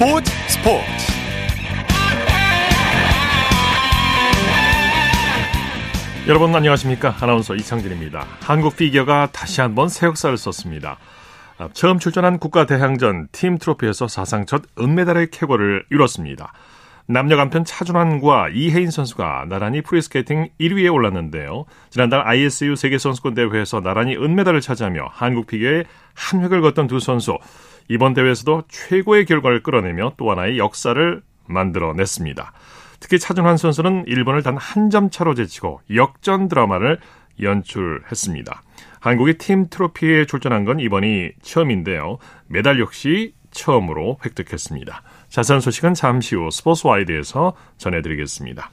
[0.00, 0.82] 스포츠 스포츠
[6.26, 10.96] 여러분 안녕하십니까 아나운서 이창진입니다 한국 피겨가 다시 한번 새 역사를 썼습니다
[11.58, 16.54] 아, 처음 출전한 국가대항전 팀 트로피에서 사상 첫 은메달의 쾌거를 이뤘습니다
[17.10, 21.64] 남녀 간판 차준환과 이해인 선수가 나란히 프리스케이팅 1위에 올랐는데요.
[21.88, 25.82] 지난달 ISU 세계선수권 대회에서 나란히 은메달을 차지하며 한국 피겨에
[26.14, 27.36] 한 획을 그었던 두 선수.
[27.90, 32.52] 이번 대회에서도 최고의 결과를 끌어내며 또 하나의 역사를 만들어냈습니다.
[33.00, 36.98] 특히 차준환 선수는 일본을 단 한 점 차로 제치고 역전 드라마를
[37.42, 38.62] 연출했습니다.
[39.00, 42.18] 한국이 팀 트로피에 출전한 건 이번이 처음인데요.
[42.46, 45.02] 메달 역시 처음으로 획득했습니다.
[45.28, 48.70] 자세한 소식은 잠시 후 스포츠 와이드에서 전해드리겠습니다.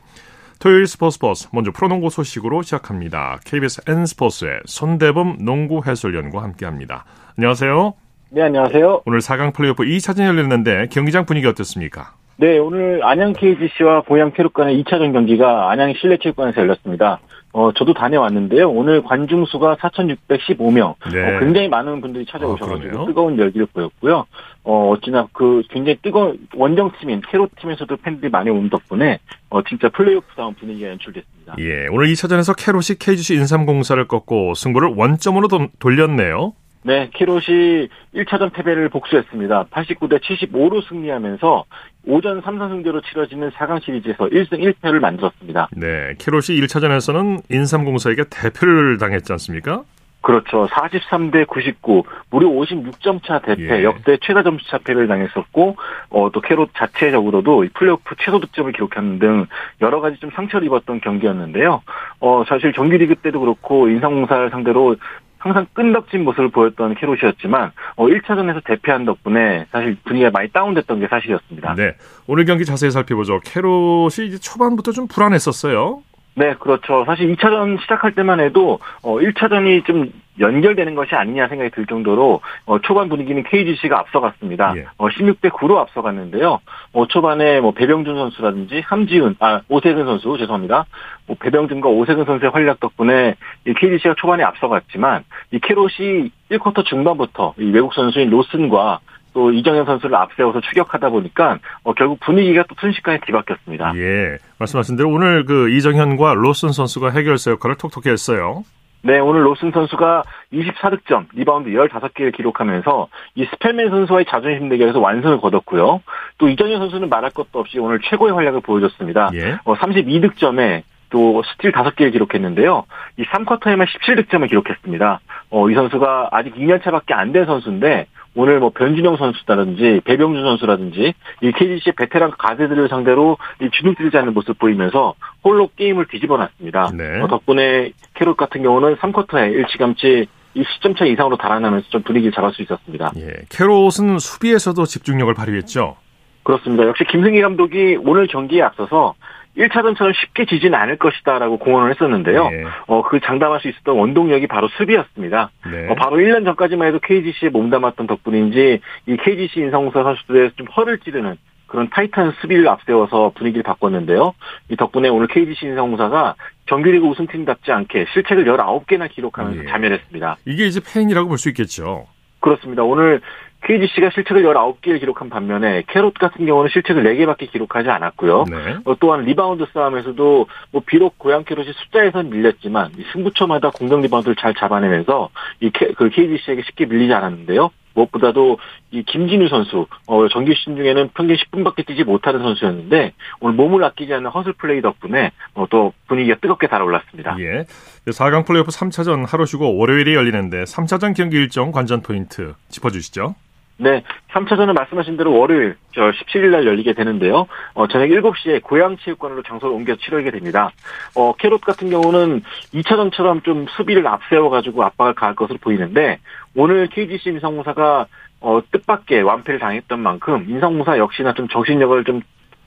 [0.60, 3.40] 토요일 스포츠 버스 먼저 프로농구 소식으로 시작합니다.
[3.46, 7.06] KBS N스포츠의 손대범 농구 해설위원과 함께합니다.
[7.36, 8.07] 안녕하세요.
[8.30, 9.04] 네, 안녕하세요.
[9.06, 12.14] 오늘 4강 플레이오프 2차전이 열렸는데 경기장 분위기 어떻습니까?
[12.36, 17.20] 네, 오늘 안양 KGC와 고양 캐롯 간의 2차전 경기가 안양 실내체육관에서 열렸습니다.
[17.54, 18.70] 어, 저도 다녀왔는데요.
[18.70, 20.96] 오늘 관중 수가 4,615명.
[21.12, 21.38] 네.
[21.38, 24.26] 어, 굉장히 많은 분들이 찾아오셔가지고 아, 뜨거운 열기를 보였고요.
[24.64, 29.20] 어, 어찌나 그 굉장히 뜨거운 원정 팀인 캐롯 팀에서도 팬들이 많이 온 덕분에
[29.50, 31.56] 어, 진짜 플레이오프다운 분위기가 연출됐습니다.
[31.60, 36.54] 예, 오늘 2차전에서 캐롯이 KGC 인삼공사를 꺾고 승부를 원점으로 도, 돌렸네요.
[36.88, 39.66] 네, 캐롯이 1차전 패배를 복수했습니다.
[39.66, 41.66] 89대 75로 승리하면서
[42.06, 45.68] 5전 3선승제로 치러지는 4강 시리즈에서 1승 1패를 만들었습니다.
[45.74, 49.84] 네, 캐롯이 1차전에서는 인삼공사에게 대패를 당했지 않습니까?
[50.22, 50.68] 그렇죠.
[50.68, 53.84] 43대 99, 무려 56점 차 대패, 예.
[53.84, 55.78] 역대 최다 점수 차 패를 당했었고,
[56.10, 59.46] 어, 또 캐롯 자체적으로도 이 플레이오프 최소 득점을 기록하는 등
[59.80, 61.82] 여러 가지 좀 상처를 입었던 경기였는데요.
[62.20, 64.96] 어, 사실 정규리그 때도 그렇고 인상공사를 상대로
[65.38, 71.76] 항상 끈덕진 모습을 보였던 캐롯이었지만, 어, 1차전에서 대패한 덕분에 사실 분위기가 많이 다운됐던 게 사실이었습니다.
[71.76, 71.96] 네,
[72.28, 73.40] 오늘 경기 자세히 살펴보죠.
[73.42, 76.02] 캐롯이 이제 초반부터 좀 불안했었어요.
[76.38, 77.04] 네, 그렇죠.
[77.06, 82.80] 사실 2차전 시작할 때만 해도 어 1차전이 좀 연결되는 것이 아니냐 생각이 들 정도로 어
[82.80, 84.74] 초반 분위기는 KGC가 앞서갔습니다.
[84.78, 84.86] 예.
[85.00, 86.60] 어 16대 9로 앞서갔는데요.
[86.94, 90.86] 어 초반에 뭐 배병준 선수라든지 함지은 아 오세근 선수 죄송합니다.
[91.26, 93.34] 뭐 배병준과 오세근 선수의 활약 덕분에
[93.66, 99.00] 이 KGC가 초반에 앞서갔지만 이 캐롯이 1쿼터 중반부터 이 외국 선수인 로슨과
[99.38, 103.94] 또 이정현 선수를 앞세워서 추격하다 보니까 어, 결국 분위기가 또 순식간에 뒤바뀌었습니다.
[103.96, 108.64] 예, 말씀하신 대로 오늘 그 이정현과 로슨 선수가 해결사 역할을 톡톡히 했어요.
[109.04, 116.02] 네, 오늘 로슨 선수가 24득점, 리바운드 15개를 기록하면서 이 스펠맨 선수와의 자존심 대결에서 완승을 거뒀고요.
[116.40, 119.30] 또 이정현 선수는 말할 것도 없이 오늘 최고의 활약을 보여줬습니다.
[119.36, 119.60] 예.
[119.66, 120.82] 어, 32득점에
[121.12, 122.86] 또 스틸 5개를 기록했는데요.
[123.18, 125.20] 이 3쿼터에만 17득점을 기록했습니다.
[125.52, 128.08] 어, 이 선수가 아직 2년차밖에 안 된 선수인데
[128.38, 134.36] 오늘 뭐 변준형 선수라든지 배병준 선수라든지 이 KGC의 베테랑 가드들을 상대로 이 주눅 들지 않는
[134.36, 136.92] 모습 보이면서 홀로 게임을 뒤집어 놨습니다.
[136.96, 137.20] 네.
[137.20, 142.52] 어, 덕분에 캐롯 같은 경우는 3쿼터에 일찌감치 이 10점 차 이상으로 달아나면서 좀 분위기를 잡을
[142.54, 143.12] 수 있었습니다.
[143.18, 145.98] 예, 캐롯은 수비에서도 집중력을 발휘했죠.
[146.44, 146.86] 그렇습니다.
[146.86, 149.16] 역시 김승희 감독이 오늘 경기에 앞서서
[149.58, 152.50] 1차전처럼 쉽게 지지는 않을 것이다라고 공언을 했었는데요.
[152.54, 152.64] 예.
[152.88, 155.50] 어, 그 장담할 수 있었던 원동력이 바로 수비였습니다.
[155.72, 155.88] 네.
[155.90, 161.36] 어, 바로 1년 전까지만 해도 KGC에 몸담았던 덕분인지 이 KGC 인상공사 선수들에서 좀 허를 찌르는
[161.66, 164.34] 그런 타이탄 수비를 앞세워서 분위기를 바꿨는데요.
[164.70, 166.36] 이 덕분에 오늘 KGC 인상공사가
[166.70, 169.68] 정규리그 우승팀답지 않게 실책을 19개나 기록하면서 예.
[169.68, 170.38] 자멸했습니다.
[170.46, 172.08] 이게 이제 패인이라고 볼 수 있겠죠.
[172.40, 172.84] 그렇습니다.
[172.84, 173.20] 오늘
[173.68, 178.46] KGC가 실책을 19개를 기록한 반면에 캐롯 같은 경우는 실책을 4개밖에 기록하지 않았고요.
[178.50, 178.78] 네.
[178.86, 184.54] 어, 또한 리바운드 싸움에서도 뭐 비록 고양 캐롯이 숫자에선 밀렸지만 이 승부처마다 공격 리바운드를 잘
[184.54, 185.30] 잡아내면서
[185.60, 187.72] 이 K, 그 KGC에게 쉽게 밀리지 않았는데요.
[187.94, 188.60] 무엇보다도
[188.92, 194.14] 이 김진유 선수 어, 정규 시즌 중에는 평균 10분밖에 뛰지 못하는 선수였는데 오늘 몸을 아끼지
[194.14, 197.38] 않는 허슬 플레이 덕분에 어, 또 분위기가 뜨겁게 달아올랐습니다.
[197.40, 197.66] 예.
[198.06, 203.36] 4강 플레이오프 3차전 하루 쉬고 월요일에 열리는데 3차전 경기 일정 관전 포인트 짚어주시죠.
[203.80, 207.48] 네, 3차전은 말씀하신 대로 월요일 저 17일 날 열리게 되는데요.
[207.76, 210.72] 어, 저녁 7시에 고양체육관으로 장소를 옮겨 치르게 됩니다.
[211.16, 212.42] 어, 캐롯 같은 경우는
[212.74, 216.20] 2차전처럼 좀 수비를 앞세워가지고 압박을 가할 것으로 보이는데
[216.56, 218.08] 오늘 KGC 인삼공사가
[218.40, 222.22] 어, 뜻밖의 완패를 당했던 만큼 인삼공사 역시나 좀 정신력을 좀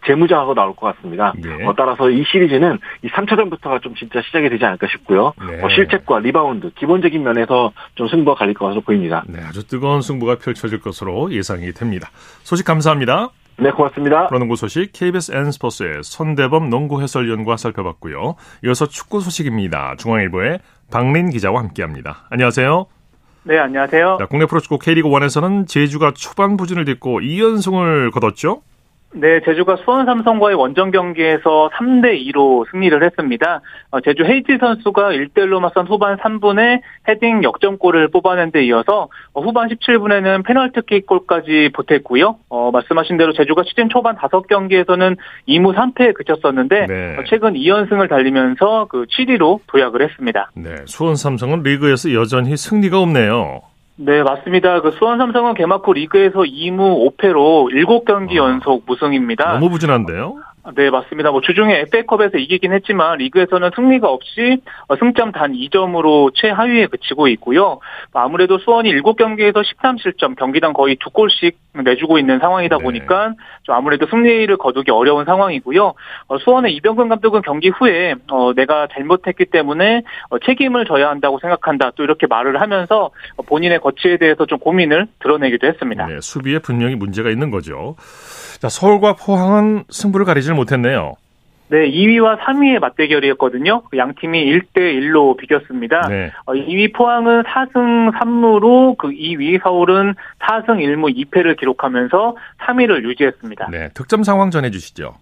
[0.06, 1.32] 재무장하고 나올 것 같습니다.
[1.44, 1.64] 예.
[1.64, 5.32] 어, 따라서 이 시리즈는 이 3차전부터가 좀 진짜 시작이 되지 않을까 싶고요.
[5.48, 5.62] 네.
[5.62, 9.24] 어, 실책과 리바운드, 기본적인 면에서 좀 승부가 갈릴 것으로 보입니다.
[9.26, 12.10] 네, 아주 뜨거운 승부가 펼쳐질 것으로 예상이 됩니다.
[12.42, 13.30] 소식 감사합니다.
[13.58, 14.28] 네, 고맙습니다.
[14.28, 18.36] 프로농구 소식 KBS N스포츠의 손대범 농구 해설위원과 살펴봤고요.
[18.64, 19.96] 이어서 축구 소식입니다.
[19.98, 20.60] 중앙일보의
[20.90, 22.26] 박린 기자와 함께합니다.
[22.30, 22.86] 안녕하세요.
[23.42, 24.16] 네, 안녕하세요.
[24.18, 28.62] 자, 국내 프로축구 K리그 1에서는 제주가 초반 부진을 딛고 2연승을 거뒀죠?
[29.12, 33.60] 네, 제주가 수원 삼성과의 원정 경기에서 3대 2로 승리를 했습니다.
[33.90, 39.42] 어, 제주 헤이지 선수가 1대 1로 맞선 후반 3분에 헤딩 역전골을 뽑아낸 데 이어서 어,
[39.42, 42.36] 후반 17분에는 페널티킥 골까지 보탰고요.
[42.50, 45.16] 어, 말씀하신 대로 제주가 시즌 초반 5경기에서는
[45.48, 47.16] 2무 3패에 그쳤었는데 네.
[47.18, 50.52] 어, 최근 2연승을 달리면서 그 7위로 도약을 했습니다.
[50.54, 53.69] 네, 수원 삼성은 리그에서 여전히 승리가 없네요.
[54.02, 54.80] 네, 맞습니다.
[54.80, 59.52] 그 수원 삼성은 개막 후 리그에서 2무 5패로 7경기 아, 연속 무승입니다.
[59.52, 60.36] 너무 부진한데요?
[60.76, 61.30] 네, 맞습니다.
[61.30, 67.80] 뭐 주중에 FA컵에서 이기긴 했지만 리그에서는 승리가 없이 어, 승점 단 2점으로 최하위에 그치고 있고요.
[68.12, 72.84] 아무래도 수원이 7경기에서 13실점, 경기당 거의 두 골씩 내주고 있는 상황이다 네.
[72.84, 75.94] 보니까 좀 아무래도 승리를 거두기 어려운 상황이고요.
[76.28, 80.02] 어, 수원의 이병근 감독은 경기 후에 어, 내가 잘못했기 때문에
[80.44, 81.92] 책임을 져야 한다고 생각한다.
[81.96, 83.10] 또 이렇게 말을 하면서
[83.46, 86.06] 본인의 거치에 대해서 좀 고민을 드러내기도 했습니다.
[86.06, 87.96] 네, 수비에 분명히 문제가 있는 거죠.
[88.60, 91.14] 자, 서울과 포항은 승부를 가리 질 못했네요.
[91.68, 93.82] 네, 2위와 3위의 맞대결이었거든요.
[93.90, 96.08] 그 양 팀이 1대 1로 비겼습니다.
[96.08, 96.32] 네.
[96.46, 103.68] 2위 어, 포항은 4승 3무로 그 2위 서울은 4승 1무 2패를 기록하면서 3위를 유지했습니다.
[103.70, 105.14] 네, 득점 상황 전해 주시죠.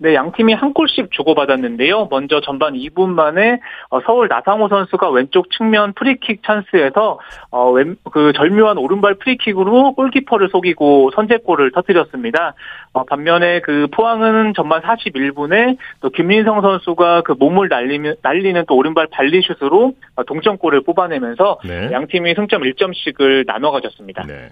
[0.00, 2.08] 네, 양 팀이 한 골씩 주고받았는데요.
[2.10, 3.60] 먼저 전반 2분 만에
[3.90, 7.18] 어, 서울 나상호 선수가 왼쪽 측면 프리킥 찬스에서
[7.50, 7.74] 어,
[8.12, 12.54] 그 절묘한 오른발 프리킥으로 골키퍼를 속이고 선제골을 터뜨렸습니다.
[12.92, 19.08] 어, 반면에 그 포항은 전반 41분에 또 김민성 선수가 그 몸을 날리면 날리는 또 오른발
[19.10, 19.94] 발리슛으로
[20.26, 21.90] 동점골을 뽑아내면서 네.
[21.92, 24.24] 양 팀이 승점 1점씩을 나눠 가졌습니다.
[24.26, 24.50] 네.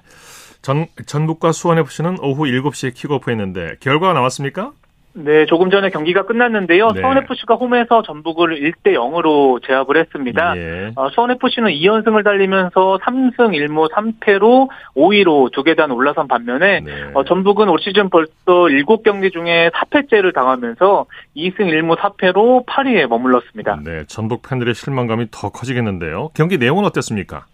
[0.63, 4.73] 전 전북과 수원 FC는 오후 7시에 킥오프했는데 결과가 나왔습니까?
[5.19, 6.89] 네, 조금 전에 경기가 끝났는데요.
[6.89, 7.01] 네.
[7.01, 10.57] 수원FC가 홈에서 전북을 1대 0으로 제압을 했습니다.
[10.57, 10.93] 예.
[10.95, 16.93] 어, 수원FC는 2연승을 달리면서 3승 1무 3패로 5위로 두 계단 올라선 반면에 네.
[17.15, 23.81] 어, 전북은 올 시즌 벌써 7경기 중에 4패째를 당하면서 2승 1무 4패로 8위에 머물렀습니다.
[23.83, 26.31] 네, 전북 팬들의 실망감이 더 커지겠는데요.
[26.35, 27.47] 경기 내용은 어땠습니까?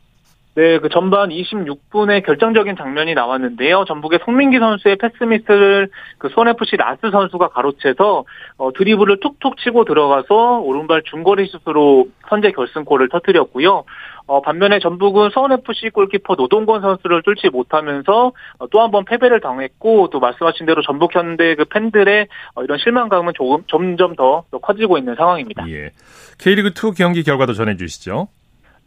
[0.54, 3.87] 네, 그 전반 26분에 결정적인 장면이 나왔는데요.
[3.87, 5.88] 전북의 송민기 선수의 패스미스를
[6.19, 8.25] 그 손FC 라스 선수가 가로채서
[8.58, 13.84] 어, 드리블을 툭툭 치고 들어가서 오른발 중거리 슛으로 선제 결승골을 터뜨렸고요.
[14.26, 20.10] 어, 반면에 전북은 서울FC 골키퍼 노동권 선수를 뚫지 못하면서 어, 또 한 번 패배를 당했고
[20.10, 24.99] 또 말씀하신 대로 전북 현대 그 팬들의 어, 이런 실망감은 조금 점점 더, 더 커지고
[24.99, 25.66] 있는 상황입니다.
[25.70, 25.93] 예.
[26.38, 28.28] K리그 2 경기 결과도 전해 주시죠.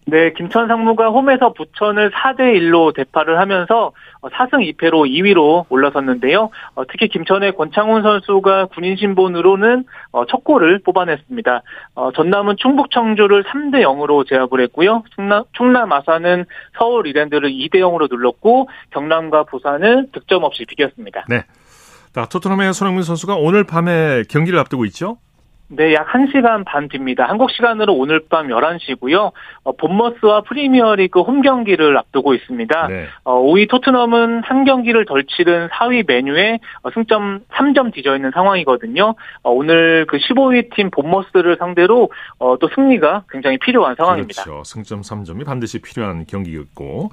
[0.08, 3.92] 네, 김천 상무가 홈에서 부천을 4대 1로 대파를 하면서
[4.22, 6.52] 4승 어, 2패로 2위로 올라섰는데요.
[6.76, 11.62] 어, 특히 김천의 권창훈 선수가 군인 신분으로는 어, 첫 골을 뽑아냈습니다.
[12.16, 15.04] 전남은 충북 청주를 3대 0으로 제압을 했고요.
[15.16, 16.46] 충남, 충남 아산은
[16.78, 21.26] 서울 이랜드를 2대 0으로 눌렀고 경남과 부산은 득점 없이 비겼습니다.
[21.30, 21.44] 네.
[22.14, 25.18] 자, 토트넘의 손흥민 선수가 오늘 밤에 경기를 앞두고 있죠?
[25.68, 27.26] 네, 약 1시간 반 뒤입니다.
[27.26, 29.32] 한국 시간으로 오늘 밤 11시고요.
[29.64, 32.88] 어, 본머스와 프리미어리그 홈 경기를 앞두고 있습니다.
[32.88, 33.08] 네.
[33.24, 39.16] 어, 5위 토트넘은 한 경기를 덜 치른 4위 메뉴에 어, 승점 3점 뒤져 있는 상황이거든요.
[39.42, 44.44] 어, 오늘 그 15위 팀 본머스를 상대로 어, 또 승리가 굉장히 필요한 상황입니다.
[44.44, 44.64] 그렇죠.
[44.64, 47.10] 승점 3점이 반드시 필요한 경기였고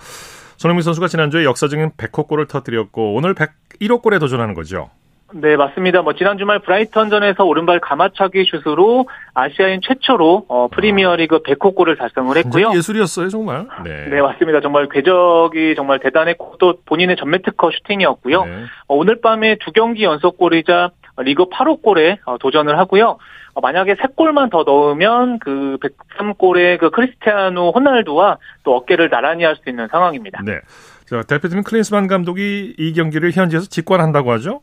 [0.58, 4.90] 손흥민 선수가 지난주에 역사적인 100호 골을 터뜨렸고 오늘 101호 골에 도전하는 거죠.
[5.34, 6.02] 네, 맞습니다.
[6.02, 12.72] 뭐 지난 주말 브라이턴전에서 오른발 가마차기 슛으로 아시아인 최초로 어, 프리미어리그 100호 골을 달성을 했고요.
[12.74, 13.66] 예술이었어요, 정말.
[13.84, 14.08] 네.
[14.10, 14.60] 네, 맞습니다.
[14.60, 18.44] 정말 궤적이 정말 대단했고 또 본인의 전매 특허 슈팅이었고요.
[18.44, 18.64] 네.
[18.88, 23.18] 어, 오늘 밤에 두 경기 연속골이자 리그 8호 골에 어, 도전을 하고요.
[23.54, 25.76] 어, 만약에 3골만 더 넣으면 그
[26.16, 30.40] 103골의 그 크리스티아노 호날두와 또 어깨를 나란히 할 수 있는 상황입니다.
[30.44, 30.60] 네.
[31.06, 34.60] 자, 대표팀 클린스만 감독이 이 경기를 현지에서 직관한다고 하죠?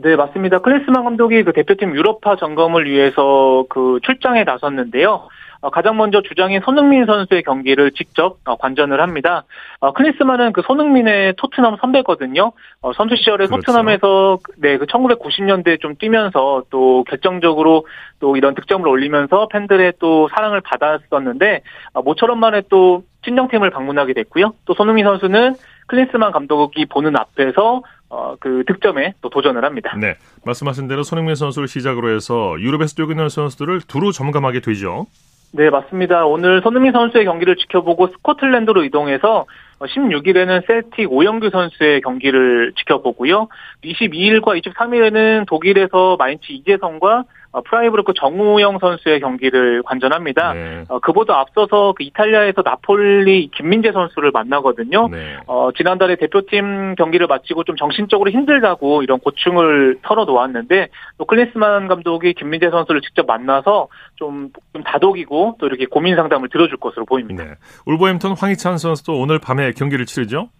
[0.00, 0.60] 네, 맞습니다.
[0.60, 5.28] 클리스만 감독이 그 대표팀 유럽파 점검을 위해서 그 출장에 나섰는데요.
[5.60, 9.42] 어, 가장 먼저 주장인 손흥민 선수의 경기를 직접 어, 관전을 합니다.
[9.80, 12.52] 어, 클리스만은 그 손흥민의 토트넘 선배거든요.
[12.94, 13.56] 선수 시절에 그렇죠.
[13.56, 17.84] 토트넘에서 네, 그 1990년대 좀 뛰면서 또 결정적으로
[18.20, 21.62] 또 이런 득점을 올리면서 팬들의 또 사랑을 받았었는데
[22.04, 24.54] 모처럼 만에 또 친정팀을 방문하게 됐고요.
[24.64, 25.54] 또 손흥민 선수는
[25.88, 29.96] 클린스만 감독이 보는 앞에서 어, 그 득점에 또 도전을 합니다.
[30.00, 30.16] 네.
[30.44, 35.06] 말씀하신 대로 손흥민 선수를 시작으로 해서 유럽에서 뛰고 있는 선수들을 두루 점검하게 되죠.
[35.52, 36.26] 네, 맞습니다.
[36.26, 39.46] 오늘 손흥민 선수의 경기를 지켜보고 스코틀랜드로 이동해서
[39.80, 43.48] 16일에는 셀틱 오현규 선수의 경기를 지켜보고요.
[43.84, 50.52] 22일과 23일에는 독일에서 마인츠 이재성과 어, 프라이부르크 정우영 선수의 경기를 관전합니다.
[50.52, 50.84] 네.
[50.88, 55.08] 어, 그보다 앞서서 그 이탈리아에서 나폴리 김민재 선수를 만나거든요.
[55.08, 55.36] 네.
[55.46, 62.70] 어, 지난달에 대표팀 경기를 마치고 좀 정신적으로 힘들다고 이런 고충을 털어놓았는데 또 클린스만 감독이 김민재
[62.70, 67.44] 선수를 직접 만나서 좀, 좀 다독이고 또 이렇게 고민 상담을 들어줄 것으로 보입니다.
[67.44, 67.50] 네.
[67.86, 70.50] 울버햄턴 황희찬 선수도 오늘 밤에 경기를 치르죠?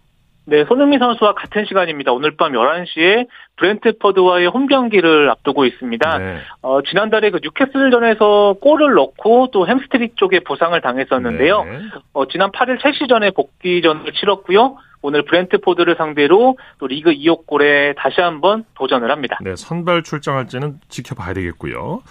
[0.49, 2.11] 네, 손흥민 선수와 같은 시간입니다.
[2.11, 3.27] 오늘 밤 11시에
[3.57, 6.17] 브렌트포드와의 홈 경기를 앞두고 있습니다.
[6.17, 6.37] 네.
[6.61, 11.63] 어, 지난달에 그 뉴캐슬전에서 골을 넣고 또 햄스트링 쪽에 부상을 당했었는데요.
[11.63, 11.79] 네.
[12.13, 14.77] 어, 지난 8일 첼시전에 복귀전을 치렀고요.
[15.01, 19.37] 오늘 브렌트포드를 상대로 또 리그 2호 골에 다시 한번 도전을 합니다.
[19.41, 22.01] 네, 선발 출장할지는 지켜봐야 되겠고요.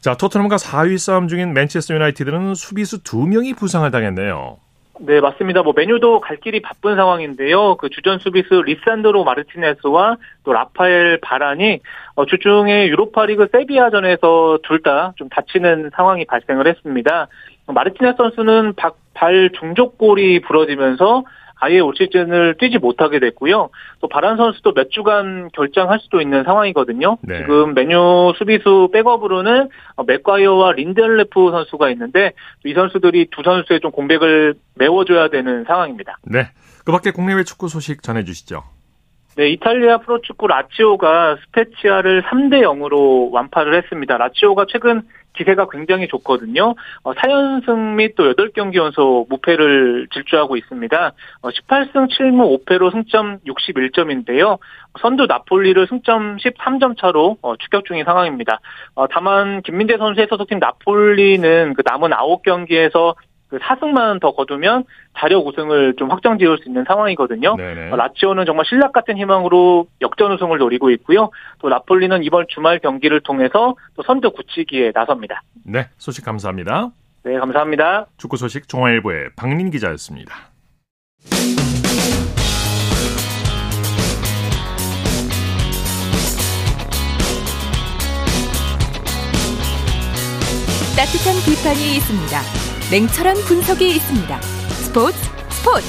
[0.00, 4.58] 자, 토트넘과 4위 싸움 중인 맨체스터 유나이티드는 수비수 2명이 부상을 당했네요.
[5.00, 5.62] 네, 맞습니다.
[5.62, 7.76] 뭐 맨유도 갈 길이 바쁜 상황인데요.
[7.76, 11.80] 그 주전 수비수 리산드로 마르티네스와 또 라파엘 바란이
[12.14, 17.26] 어, 주중에 유로파리그 세비야전에서 둘 다 좀 다치는 상황이 발생을 했습니다.
[17.66, 21.24] 마르티네스 선수는 박, 발 중족골이 부러지면서
[21.64, 23.70] 아예 올 시즌을 뛰지 못하게 됐고요.
[24.00, 27.16] 또 바란 선수도 몇 주간 결장할 수도 있는 상황이거든요.
[27.22, 27.38] 네.
[27.38, 32.32] 지금 맨유 수비수 백업으로는 어, 맥과이어와 린델레프 선수가 있는데
[32.66, 36.18] 이 선수들이 두 선수의 좀 공백을 메워줘야 되는 상황입니다.
[36.24, 36.48] 네.
[36.84, 38.62] 그 밖에 국내외 축구 소식 전해주시죠.
[39.36, 44.16] 네, 이탈리아 프로축구 라치오가 스페치아를 3대 0으로 완파를 했습니다.
[44.16, 45.02] 라치오가 최근
[45.34, 46.74] 기세가 굉장히 좋거든요.
[47.02, 51.12] 어, 4연승 및 또 8경기 연속 무패를 질주하고 있습니다.
[51.42, 54.58] 어, 18승 7무 5패로 승점 61점인데요.
[55.00, 58.60] 선두 나폴리를 승점 13점 차로 어, 추격 중인 상황입니다.
[58.94, 63.14] 어, 다만 김민재 선수의 소속팀 나폴리는 그 남은 9경기에서
[63.54, 64.82] 그 4승만 더 거두면
[65.16, 67.54] 자력 우승을 좀 확정 지을 수 있는 상황이거든요.
[67.54, 67.92] 네네.
[67.92, 71.30] 어, 라치오는 정말 신락 같은 희망으로 역전 우승을 노리고 있고요.
[71.60, 75.42] 또 나폴리는 이번 주말 경기를 통해서 또 선두 굳히기에 나섭니다.
[75.64, 76.90] 네, 소식 감사합니다.
[77.22, 78.06] 네, 감사합니다.
[78.16, 80.34] 축구 소식 중앙일보의 박민 기자였습니다.
[90.96, 92.63] 따뜻한 비판이 있습니다.
[92.94, 94.40] 냉철한 분석이 있습니다.
[94.40, 95.18] 스포츠
[95.50, 95.86] 스포츠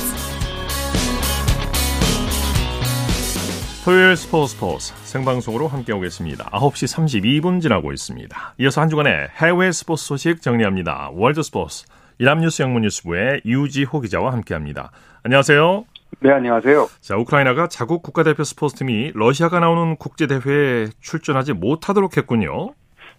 [3.85, 6.45] 토요일 스포츠 스포츠 생방송으로 함께 오겠습니다.
[6.45, 8.55] 9시 32분 지나고 있습니다.
[8.57, 11.12] 이어서 한 주간의 해외 스포츠 소식 정리합니다.
[11.13, 11.85] 월드 스포츠
[12.17, 14.89] 연합뉴스 영문뉴스부의 유지호 기자와 함께합니다.
[15.21, 15.85] 안녕하세요.
[16.21, 16.88] 네, 안녕하세요.
[17.01, 22.74] 자, 우크라이나가 자국 국가대표 스포츠팀이 러시아가 나오는 국제대회에 출전하지 못하도록 했군요.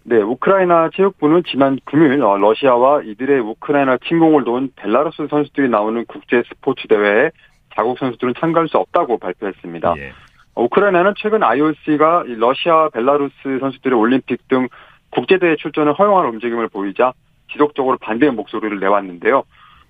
[0.09, 6.43] 네, 우크라이나 체육부는 지난 금요일 어, 러시아와 이들의 우크라이나 침공을 도운 벨라루스 선수들이 나오는 국제
[6.47, 7.31] 스포츠 대회에
[7.75, 9.95] 자국 선수들은 참가할 수 없다고 발표했습니다.
[9.97, 10.13] 예.
[10.55, 14.69] 어, 우크라이나는 최근 IOC가 이 러시아와 벨라루스 선수들의 올림픽 등
[15.09, 17.11] 국제대회 출전을 허용할 움직임을 보이자
[17.51, 19.43] 지속적으로 반대의 목소리를 내왔는데요.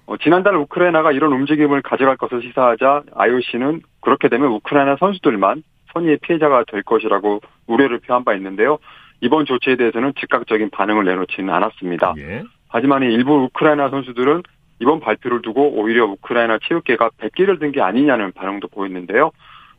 [0.08, 5.62] 어, 지난달 우크라이나가 이런 움직임을 가져갈 것을 시사하자 IOC는 그렇게 되면 우크라이나 선수들만
[5.94, 8.80] 선의의 피해자가 될 것이라고 우려를 표한 바 있는데요.
[9.22, 12.14] 이번 조치에 대해서는 즉각적인 반응을 내놓지는 않았습니다.
[12.18, 12.44] 예.
[12.70, 14.44] 하지만 이 일부 우크라이나 선수들은
[14.80, 19.32] 이번 발표를 두고 오히려 우크라이나 체육계가 백기를 든 게 아니냐는 반응도 보였는데요.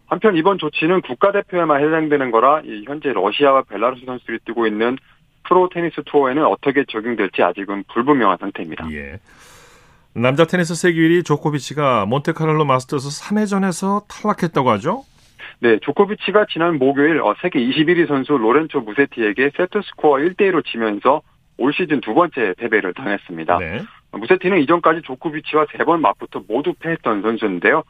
[0.07, 4.97] 한편 이번 조치는 국가대표에만 해당되는 거라 이 현재 러시아와 벨라루스 선수들이 뛰고 있는
[5.47, 8.91] 프로 테니스 투어에는 어떻게 적용될지 아직은 불분명한 상태입니다.
[8.93, 9.21] 예.
[10.15, 15.05] 남자 테니스 세계 1위 조코비치가 몬테카를로 마스터스 3회전에서 탈락했다고 하죠?
[15.61, 21.23] 네, 조코비치가 지난 목요일 어, 세계 21위 선수 로렌초 무세티에게 세트 스코어 1대 1로 지면서
[21.57, 23.59] 올 시즌 두 번째 패배를 당했습니다.
[23.59, 23.83] 네.
[24.13, 27.83] 무세티는 이전까지 조코비치와 세 번 맞붙어 모두 패했던 선수인데요.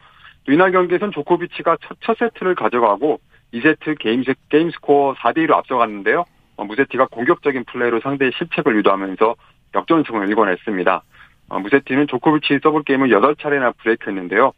[0.45, 3.21] 또 이날 경기에선 조코비치가 첫, 첫 세트를 가져가고
[3.53, 6.25] 2세트 게임, 게임 스코어 4대2로 앞서갔는데요.
[6.57, 9.37] 어, 무세티가 공격적인 플레이로 상대의 실책을 유도하면서
[9.75, 11.03] 역전승을 일궈냈습니다.
[11.51, 14.53] 어, 무세티는 조코비치 서브 게임을 8차례나 브레이크했는데요.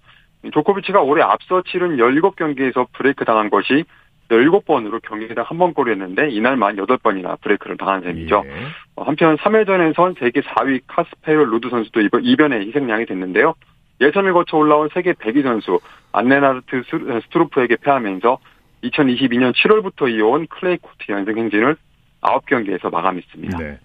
[0.53, 3.85] 조코비치가 올해 앞서 치른 17경기에서 브레이크 당한 것이
[4.31, 8.43] 17번으로 경기당 한 번꼴이었는데 이날만 8번이나 브레이크를 당한 셈이죠.
[8.47, 8.51] 예.
[8.97, 13.55] 어, 한편 3회전에선 세계 4위 카스페르 루드 선수도 이번 이변에 희생양이 됐는데요.
[14.01, 15.79] 예선을 거쳐 올라온 세계 100위 선수
[16.13, 18.39] 얀레나르트 스- 스트루프에게 패하면서
[18.85, 21.77] 2022년 7월부터 이어온 클레이 코트 연승 행진을
[22.23, 23.59] 9경기에서 마감했습니다.
[23.59, 23.79] 네.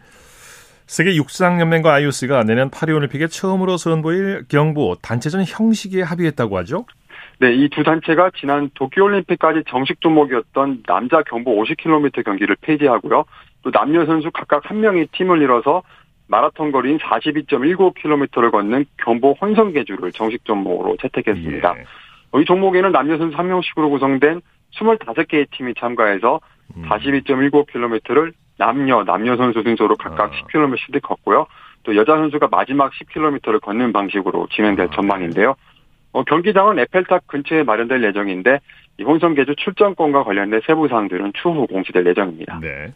[0.88, 6.86] 세계 육상연맹과 IOC가 내년 파리올림픽에 처음으로 선보일 경부 단체전 형식에 합의했다고 하죠?
[7.40, 13.26] 네, 이 두 단체가 지난 도쿄올림픽까지 정식 종목이었던 남자 경보 50km 경기를 폐지하고요.
[13.64, 15.84] 또 남녀 선수 각각 한 명이 팀을 이뤄서
[16.28, 21.76] 마라톤 거리인 42.19km를 걷는 경보 혼성 계주를 정식 종목으로 채택했습니다.
[21.78, 21.84] 예.
[22.32, 24.42] 어, 이 종목에는 남녀 선수 한 명씩으로 구성된
[24.74, 26.40] 25개의 팀이 참가해서
[26.78, 26.84] 음.
[26.88, 30.36] 42.19km를 남녀, 남녀 선수 순서로 각각 아.
[30.48, 31.48] 10km씩 걷고요.
[31.84, 34.96] 또 여자 선수가 마지막 10km를 걷는 방식으로 진행될 아.
[34.96, 35.56] 전망인데요.
[36.14, 38.60] 어, 경기장은 에펠탑 근처에 마련될 예정인데
[39.00, 42.60] 이 혼성 개주 출전권과 관련된 세부 사항들은 추후 공시될 예정입니다.
[42.62, 42.94] 네.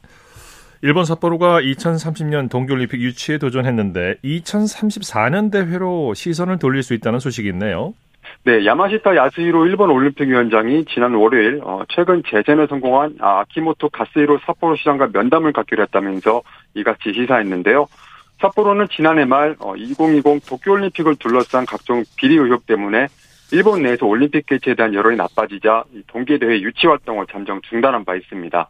[0.81, 7.93] 일본 삿포로가 2030년 동계올림픽 유치에 도전했는데 2034년 대회로 시선을 돌릴 수 있다는 소식이 있네요.
[8.43, 14.75] 네, 야마시타 야스히로 일본 올림픽위원장이 지난 월요일 어, 최근 재전에 성공한 아, 아키모토 가스히로 삿포로
[14.77, 16.41] 시장과 면담을 갖기로 했다면서
[16.75, 17.87] 이같이 시사했는데요.
[18.41, 23.07] 삿포로는 지난해 말 2020 도쿄올림픽을 둘러싼 각종 비리 의혹 때문에
[23.51, 28.69] 일본 내에서 올림픽 개최에 대한 여론이 나빠지자 이 동계대회 유치 활동을 잠정 중단한 바 있습니다.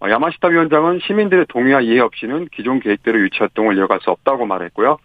[0.00, 4.98] 어, 야마시타 위원장은 시민들의 동의와 이해 없이는 기존 계획대로 유치 활동을 이어갈 수 없다고 말했고요.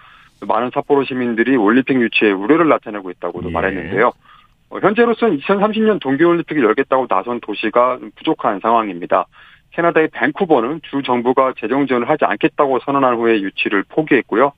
[0.48, 3.53] 많은 삿포로 시민들이 올림픽 유치에 우려를 나타내고 있다고도 예.
[3.53, 4.12] 말했는데요.
[4.69, 9.25] 어, 현재로서는 2030년 동계올림픽을 열겠다고 나선 도시가 부족한 상황입니다.
[9.71, 14.53] 캐나다의 밴쿠버는 주 정부가 재정 지원을 하지 않겠다고 선언한 후에 유치를 포기했고요.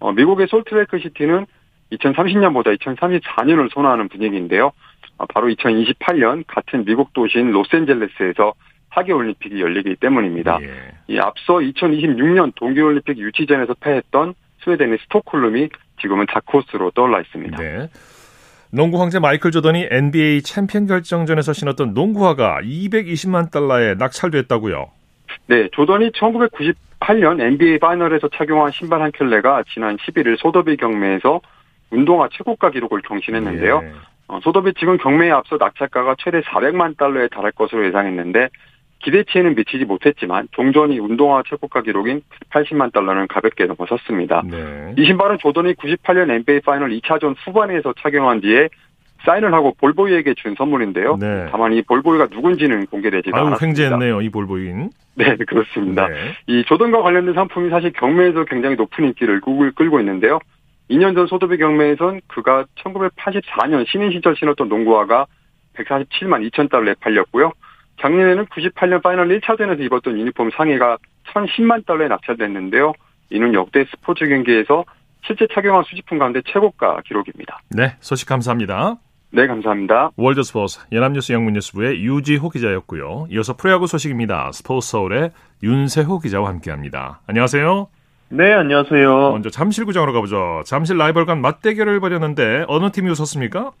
[0.00, 1.46] 어, 미국의 솔트레이크 시티는
[1.92, 4.72] 2030년보다 2034년을 선호하는 분위기인데요.
[5.18, 8.54] 어, 바로 2028년 같은 미국 도시인 로스앤젤레스에서
[8.90, 10.58] 하계 올림픽이 열리기 때문입니다.
[10.62, 10.68] 예.
[11.08, 14.34] 이 앞서 2026년 동계올림픽 유치전에서 패했던
[14.64, 15.68] 스웨덴의 스톡홀름이
[16.00, 17.56] 지금은 다크호스로 떠올라 있습니다.
[17.56, 17.88] 네.
[18.70, 24.90] 농구 황제 마이클 조던이 NBA 챔피언 결정전에서 신었던 농구화가 220만 달러에 낙찰됐다고요.
[25.46, 31.40] 네, 조던이 1998년 NBA 파이널에서 착용한 신발 한 켤레가 지난 11일 소더비 경매에서
[31.90, 33.80] 운동화 최고가 기록을 경신했는데요.
[33.82, 33.92] 예.
[34.28, 38.48] 어, 소더비 측은 경매에 앞서 낙찰가가 최대 400만 달러에 달할 것으로 예상했는데
[39.00, 44.42] 기대치에는 미치지 못했지만 종전의 운동화 최고가 기록인 80만 달러는 가볍게 넘어섰습니다.
[44.44, 44.94] 네.
[44.98, 48.68] 이 신발은 조던이 98년 NBA 파이널 2차전 후반에서 착용한 뒤에
[49.24, 51.16] 사인을 하고 볼보이에게 준 선물인데요.
[51.16, 51.46] 네.
[51.50, 53.66] 다만 이 볼보이가 누군지는 공개되지 않았습니다.
[53.66, 54.90] 횡재했네요, 이 볼보인.
[55.16, 56.06] 네, 그렇습니다.
[56.06, 56.34] 네.
[56.46, 60.38] 이 조던과 관련된 상품이 사실 경매에서 굉장히 높은 인기를 끌고 있는데요.
[60.90, 65.26] 2년 전 소더비 경매에선 그가 1984년 신인 시절 신었던 농구화가
[65.74, 67.52] 147만 2천 달러에 팔렸고요.
[68.00, 72.92] 작년에는 98년 파이널 1차전에서 입었던 유니폼 상의가 1,010만 달러에 낙찰됐는데요.
[73.30, 74.84] 이는 역대 스포츠 경기에서
[75.26, 77.60] 실제 착용한 수집품 가운데 최고가 기록입니다.
[77.70, 78.96] 네, 소식 감사합니다.
[79.30, 80.10] 네, 감사합니다.
[80.16, 83.26] 월드스포츠 연합뉴스 영문뉴스부의 유지호 기자였고요.
[83.30, 84.52] 이어서 프로야구 소식입니다.
[84.52, 85.32] 스포츠 서울의
[85.62, 87.20] 윤세호 기자와 함께합니다.
[87.26, 87.88] 안녕하세요.
[88.30, 89.30] 네, 안녕하세요.
[89.32, 90.62] 먼저 잠실구장으로 가보죠.
[90.64, 93.72] 잠실 라이벌 간 맞대결을 벌였는데 어느 팀이 웃었습니까?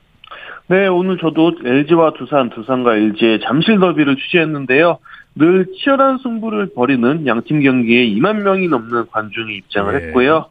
[0.68, 4.98] 네, 오늘 저도 LG와 두산, 두산과 LG의 잠실 더비를 취재했는데요.
[5.34, 10.06] 늘 치열한 승부를 벌이는 양팀 경기에 2만 명이 넘는 관중이 입장을 네.
[10.06, 10.46] 했고요.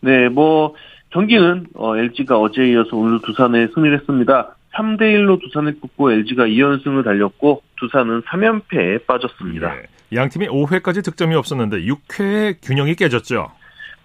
[0.00, 0.74] 네, 뭐
[1.10, 4.54] 경기는 어, LG가 어제에 이어서 오늘 두산에 승리를 했습니다.
[4.74, 9.74] 3대 1로 두산을 꺾고 LG가 2연승을 달렸고 두산은 3연패에 빠졌습니다.
[9.74, 9.82] 네.
[10.14, 13.48] 양 팀이 5회까지 득점이 없었는데 6회에 균형이 깨졌죠.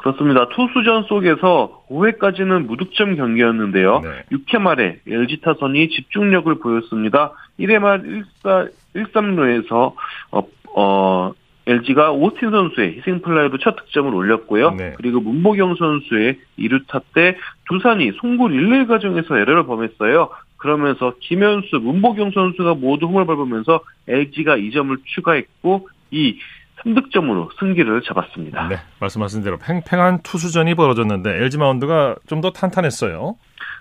[0.04, 0.50] 그렇습니다.
[0.50, 4.02] 투수전 속에서 5회까지는 무득점 경기였는데요.
[4.02, 4.24] 네.
[4.34, 7.32] 6회 말에 LG 타선이 집중력을 보였습니다.
[7.58, 9.94] 1회 말 1사, 1삼루에서
[10.32, 10.44] 어,
[10.76, 11.32] 어,
[11.66, 14.72] LG가 오스틴 선수의 희생플라이로 첫 득점을 올렸고요.
[14.72, 14.94] 네.
[14.98, 17.38] 그리고 문보경 선수의 2루타 때
[17.70, 20.30] 두산이 송구 릴레이 과정에서 에러를 범했어요.
[20.58, 26.40] 그러면서 김현수, 문보경 선수가 모두 홈을 밟으면서 LG가 2점을 추가했고 이
[26.86, 28.68] 3득점으로 승기를 잡았습니다.
[28.68, 33.36] 네, 말씀하신 대로 팽팽한 투수전이 벌어졌는데 LG 마운드가 좀 더 탄탄했어요.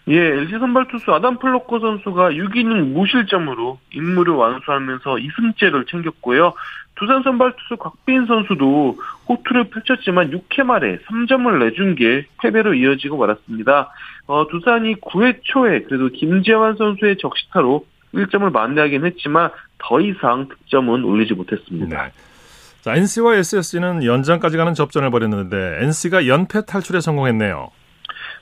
[0.09, 6.55] 예, LG 선발 투수 아담 플럿코 선수가 6이닝 무실점으로 임무를 완수하면서 2승째를 챙겼고요.
[6.95, 13.91] 두산 선발 투수 곽빈 선수도 호투를 펼쳤지만 6회 말에 3점을 내준 게 패배로 이어지고 말았습니다.
[14.27, 17.85] 어, 두산이 9회 초에 그래도 김재환 선수의 적시타로
[18.15, 22.05] 1점을 만회하긴 했지만 더 이상 득점은 올리지 못했습니다.
[22.05, 22.13] 네.
[22.83, 27.71] 자, NC와 SSG는 연장까지 가는 접전을 벌였는데 NC가 연패 탈출에 성공했네요.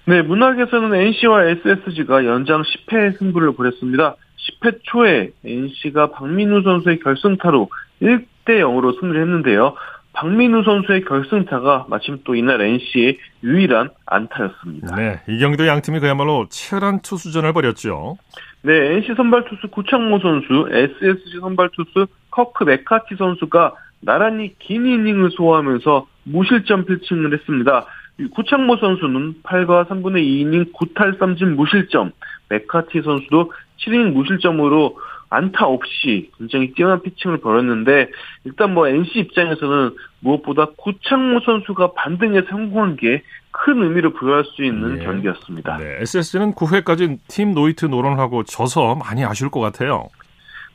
[0.06, 4.16] 네, 문학에서는 NC와 SSG가 연장 10회 승부를 벌였습니다.
[4.62, 7.68] 10회 초에 NC가 박민우 선수의 결승타로
[8.00, 9.74] 1대 0으로 승리를 했는데요.
[10.14, 14.96] 박민우 선수의 결승타가 마침 또 이날 NC의 유일한 안타였습니다.
[14.96, 18.16] 네, 이 경기도 양 팀이 그야말로 치열한 투수전을 벌였죠.
[18.62, 25.30] 네, NC 선발 투수 구창모 선수, SSG 선발 투수 커크 메카티 선수가 나란히 긴 이닝을
[25.32, 27.86] 소화하면서 무실점 필칭을 했습니다.
[28.18, 32.12] 이 구창모 선수는 8과 3분의 2이닝 9탈 3진 무실점,
[32.48, 34.98] 맥카티 선수도 7이닝 무실점으로
[35.30, 38.08] 안타 없이 굉장히 뛰어난 피칭을 벌였는데
[38.44, 45.00] 일단 뭐 NC 입장에서는 무엇보다 구창모 선수가 반등에 성공한 게 큰 의미를 부여할 수 있는
[45.00, 45.04] 예.
[45.04, 45.76] 경기였습니다.
[45.78, 50.08] 네, SSG는 9회까지 팀 노히트 노런하고 져서 많이 아쉬울 것 같아요.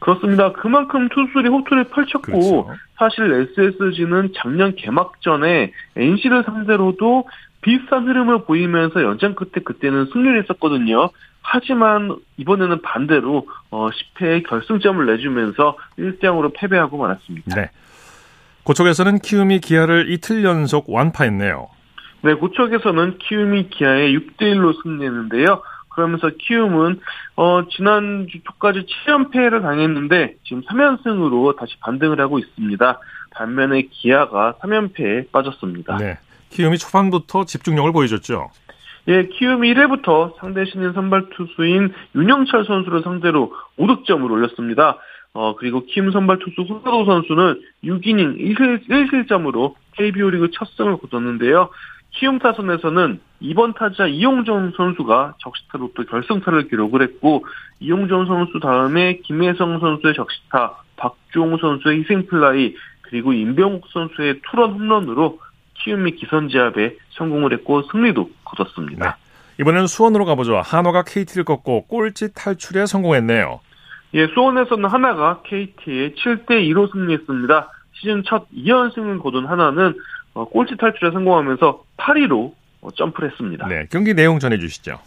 [0.06, 0.52] 그렇습니다.
[0.52, 2.70] 그만큼 투수들이 호투를 펼쳤고 그렇죠.
[2.96, 7.28] 사실 SSG는 작년 개막전에 NC를 상대로도
[7.62, 11.10] 비슷한 흐름을 보이면서 연장 끝에 그때는 승리를 했었거든요.
[11.42, 17.56] 하지만 이번에는 반대로 어, 10회에 결승점을 내주면서 1대0으로 패배하고 말았습니다.
[17.56, 17.72] 네.
[18.64, 21.68] 고척에서는 키움이 기아를 이틀 연속 완파했네요.
[22.22, 25.64] 네, 고척에서는 키움이 기아에 6대1로 승리했는데요.
[25.96, 27.00] 그러면서 키움은
[27.38, 33.00] 어, 지난주 초까지 7연패를 당했는데 지금 3연승으로 다시 반등을 하고 있습니다.
[33.32, 35.98] 반면에 기아가 3연패에 빠졌습니다.
[35.98, 36.18] 네.
[36.50, 38.50] 키움이 초반부터 집중력을 보여줬죠.
[39.08, 44.98] 예, 키움이 1회부터 상대 신인 선발 투수인 윤영철 선수를 상대로 5득점을 올렸습니다.
[45.34, 51.70] 어, 그리고 키움 선발 투수 홍사도 선수는 6이닝 1실, 1실점으로 KBO 리그 첫 승을 거뒀는데요.
[52.16, 57.46] 키움 타선에서는 이번 타자 이용정 선수가 적시타로 또 결승타를 기록을 했고
[57.80, 65.40] 이용정 선수 다음에 김혜성 선수의 적시타, 박종우 선수의 희생플라이 그리고 임병욱 선수의 투런 홈런으로
[65.76, 69.18] 키움이 기선제압에 성공을 했고 승리도 거뒀습니다.
[69.60, 70.62] 이번에는 수원으로 가보죠.
[70.64, 73.60] 한화가 KT를 꺾고 꼴찌 탈출에 성공했네요.
[74.16, 77.70] 예, 수원에서는 한화가 KT에 7대 2로 승리했습니다.
[77.94, 79.94] 시즌 첫 2연승을 거둔 한화는
[80.36, 83.68] 어, 꼴찌 탈출에 성공하면서 8위로 어, 점프를 했습니다.
[83.68, 83.88] 네.
[83.90, 85.00] 경기 내용 전해주시죠.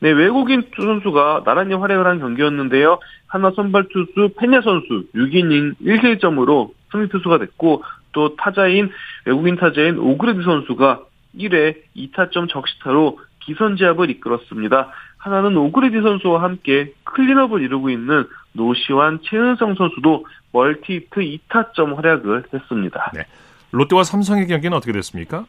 [0.00, 2.98] 네, 외국인 투 선수가 나란히 활약을 한 경기였는데요.
[3.28, 8.90] 한화 선발 투수 페냐 선수 6이닝 1실점으로 승리 투수가 됐고 또 타자인
[9.24, 11.02] 외국인 타자인 오그레디 선수가
[11.38, 14.90] 1회 2타점 적시타로 기선제압을 이끌었습니다.
[15.18, 23.12] 한화는 오그레디 선수와 함께 클린업을 이루고 있는 노시환 채은성 선수도 멀티히트 2타점 활약을 했습니다.
[23.14, 23.24] 네.
[23.72, 25.44] 롯데와 삼성의 경기는 어떻게 됐습니까?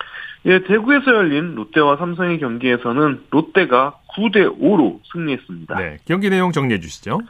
[0.45, 5.77] 예, 대구에서 열린 롯데와 삼성의 경기에서는 롯데가 9대 5로 승리했습니다.
[5.77, 5.97] 네.
[6.05, 7.21] 경기 내용 정리해 주시죠.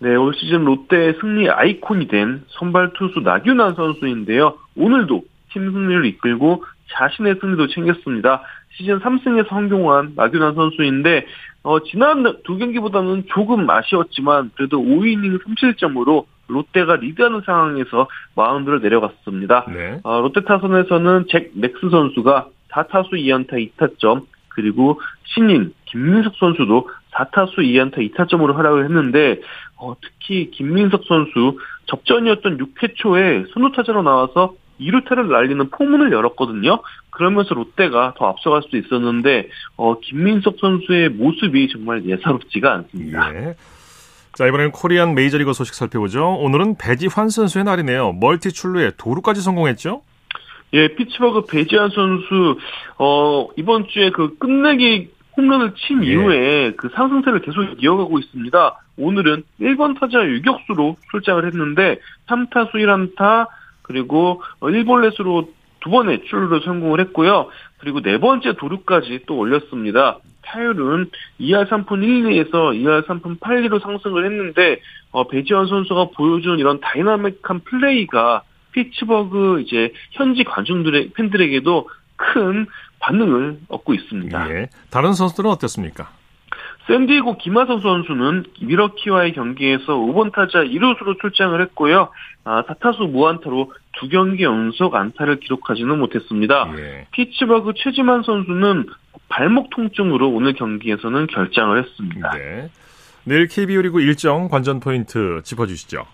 [0.00, 4.58] 네, 올 시즌 롯데의 승리 아이콘이 된 선발 투수 나균안 선수인데요.
[4.76, 8.42] 오늘도 팀 승리를 이끌고 자신의 승리도 챙겼습니다.
[8.76, 11.26] 시즌 3승에서 성공한 나균안 선수인데
[11.62, 19.64] 어, 지난 두 경기보다는 조금 아쉬웠지만 그래도 5이닝 3실점으로 롯데가 리드하는 상황에서 마운드를 내려갔습니다.
[19.68, 20.00] 네.
[20.02, 27.98] 어, 롯데 타선에서는 잭 렉스 선수가 4타수 2안타 2타점 그리고 신인 김민석 선수도 4타수 2안타
[27.98, 29.40] 2타점으로 활약을 했는데
[29.76, 36.82] 어, 특히 김민석 선수 접전이었던 6회 초에 선두타자로 나와서 2루타를 날리는 포문을 열었거든요.
[37.10, 43.34] 그러면서 롯데가 더 앞서갈 수 있었는데 어, 김민석 선수의 모습이 정말 예사롭지가 않습니다.
[43.34, 43.54] 예.
[44.36, 46.34] 자, 이번에는 코리안 메이저리그 소식 살펴보죠.
[46.34, 48.12] 오늘은 배지환 선수의 날이네요.
[48.20, 50.02] 멀티 출루에 도루까지 성공했죠?
[50.74, 52.58] 예, 피츠버그 배지환 선수
[52.98, 56.08] 어, 이번 주에 그 끝내기 홈런을 친 예.
[56.08, 58.78] 이후에 그 상승세를 계속 이어가고 있습니다.
[58.98, 63.46] 오늘은 1번 타자 유격수로 출장을 했는데 3타수 1안타
[63.80, 65.48] 그리고 1볼넷으로
[65.80, 67.48] 두 번의 출루를 성공을 했고요.
[67.78, 70.18] 그리고 네 번째 도루까지 또 올렸습니다.
[70.46, 74.80] 타율은 2할 3푼 1리에서 2할 3푼 8리로 상승을 했는데
[75.10, 82.66] 어, 배지환 선수가 보여준 이런 다이나믹한 플레이가 피츠버그 이제 현지 관중들의 팬들에게도 큰
[82.98, 84.50] 반응을 얻고 있습니다.
[84.50, 84.68] 예.
[84.90, 86.10] 다른 선수들은 어땠습니까?
[86.86, 92.10] 샌디에고 김하성 선수는 미러키와의 경기에서 5번 타자 1루수로 출장을 했고요.
[92.44, 96.72] 아, 4타수 무안타로 두 경기 연속 안타를 기록하지는 못했습니다.
[96.76, 97.06] 예.
[97.10, 98.86] 피츠버그 최지만 선수는
[99.28, 102.30] 발목 통증으로 오늘 경기에서는 결장을 했습니다.
[102.36, 102.70] 네.
[103.24, 106.06] 내일 KBO 리그 일정 관전 포인트 짚어주시죠.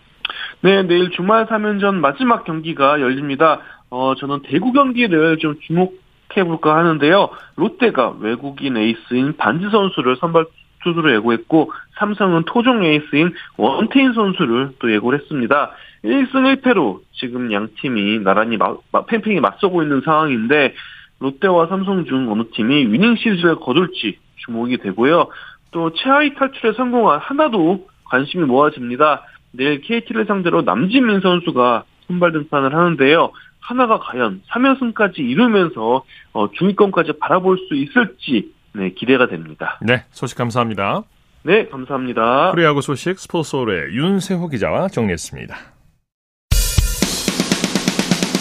[0.62, 3.61] 네, 내일 주말 3연전 마지막 경기가 열립니다.
[3.90, 6.00] 어, 저는 대구 경기를 좀 주목
[6.35, 7.28] 해볼까 하는데요.
[7.56, 10.46] 롯데가 외국인 에이스인 반즈 선수를 선발
[10.85, 15.71] 투수로 예고했고, 삼성은 토종 에이스인 원태인 선수를 또 예고를 했습니다.
[16.05, 20.75] 1승 1패로 지금 양 팀이 나란히 마, 마, 팽팽히 맞서고 있는 상황인데,
[21.21, 25.29] 롯데와 삼성 중 어느 팀이 winning 시리즈를 거둘지 주목이 되고요.
[25.71, 29.25] 또 최하위 탈출에 성공한 한화도 관심이 모아집니다.
[29.53, 33.31] 내일 KT를 상대로 남진민 선수가 선발 등판을 하는데요.
[33.61, 39.78] 하나가 과연 3연승까지 이루면서 어, 중위권까지 바라볼 수 있을지 네, 기대가 됩니다.
[39.82, 41.02] 네, 소식 감사합니다.
[41.42, 42.52] 네, 감사합니다.
[42.52, 45.56] 프리야구 소식 스포츠홀의 윤세호 기자와 정리했습니다.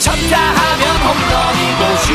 [0.01, 2.13] 쳤다 하면 홈런이고 슛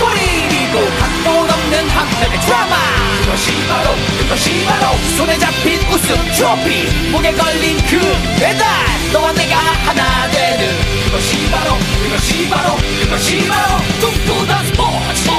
[0.00, 2.76] 골이고 각본 없는 한편의 드라마
[3.22, 7.98] 그것이 바로 그것이 바로 손에 잡힌 우승 트로피 목에 걸린 그
[8.38, 8.66] 배달
[9.12, 10.66] 너와 내가 하나 되는
[11.06, 15.30] 그것이 바로 그것이 바로 그것이 바로 꿈꾸던 스포츠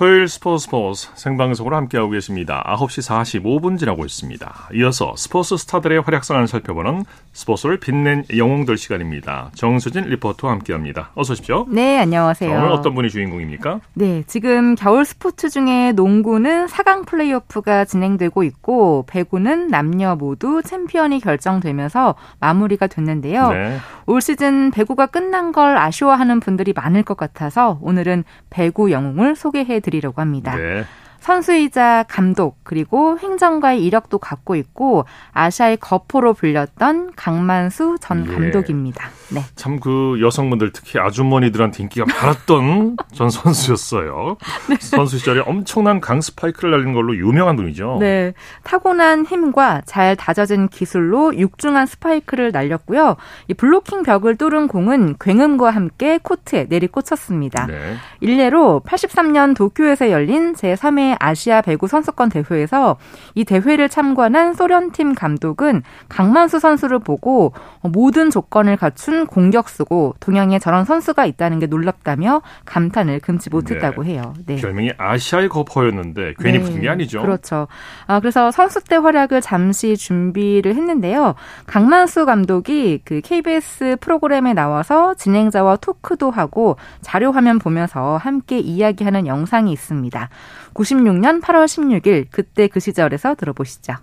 [0.00, 2.64] 토요일 스포츠 스포츠 생방송으로 함께하고 계십니다.
[2.68, 3.06] 9시
[3.42, 4.70] 45분 지나고 있습니다.
[4.76, 9.50] 이어서 스포츠 스타들의 활약상을 살펴보는 스포츠를 빛낸 영웅들 시간입니다.
[9.54, 11.10] 정수진 리포터와 함께합니다.
[11.14, 11.66] 어서 오십시오.
[11.68, 12.50] 네, 안녕하세요.
[12.50, 13.80] 오늘 어떤 분이 주인공입니까?
[13.92, 22.14] 네, 지금 겨울 스포츠 중에 농구는 4강 플레이오프가 진행되고 있고 배구는 남녀 모두 챔피언이 결정되면서
[22.38, 23.50] 마무리가 됐는데요.
[23.50, 23.76] 네.
[24.06, 29.89] 올 시즌 배구가 끝난 걸 아쉬워하는 분들이 많을 것 같아서 오늘은 배구 영웅을 소개해 드
[29.90, 30.56] 리려고 합니다.
[30.56, 30.84] 네.
[31.20, 38.32] 선수이자 감독 그리고 행정가의 이력도 갖고 있고 아시아의 거포로 불렸던 강만수 전 예.
[38.32, 39.08] 감독입니다.
[39.32, 39.42] 네.
[39.56, 44.36] 참 그 여성분들 특히 아주머니들한테 인기가 많았던 전 선수였어요.
[44.68, 44.76] 네.
[44.78, 47.96] 선수 시절에 엄청난 강 스파이크를 날린 걸로 유명한 분이죠.
[48.00, 48.34] 네.
[48.62, 53.16] 타고난 힘과 잘 다져진 기술로 육중한 스파이크를 날렸고요.
[53.48, 57.66] 이 블로킹 벽을 뚫은 공은 굉음과 함께 코트에 내리꽂혔습니다.
[57.66, 57.96] 네.
[58.20, 62.96] 일례로 83년 도쿄에서 열린 제3회 아시아 배구 선수권 대회에서
[63.34, 71.26] 이 대회를 참관한 소련팀 감독은 강만수 선수를 보고 모든 조건을 갖춘 공격수고 동양에 저런 선수가
[71.26, 74.10] 있다는 게 놀랍다며 감탄을 금치 못했다고 네.
[74.10, 74.34] 해요.
[74.46, 74.56] 네.
[74.56, 76.64] 별명이 아시아의 거퍼였는데 괜히 네.
[76.64, 77.22] 붙은 게 아니죠.
[77.22, 77.68] 그렇죠.
[78.06, 81.34] 아, 그래서 선수 때 활약을 잠시 준비를 했는데요.
[81.66, 89.72] 강만수 감독이 그 KBS 프로그램에 나와서 진행자와 토크도 하고 자료 화면 보면서 함께 이야기하는 영상이
[89.72, 90.28] 있습니다.
[90.74, 93.94] 96년 8월 16일 그때 그 시절에서 들어보시죠.